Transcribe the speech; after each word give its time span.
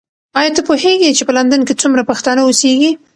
ایا 0.39 0.51
ته 0.55 0.61
پوهېږې 0.67 1.11
چې 1.17 1.23
په 1.27 1.31
لندن 1.37 1.61
کې 1.67 1.79
څومره 1.81 2.07
پښتانه 2.09 2.41
اوسیږي؟ 2.43 2.91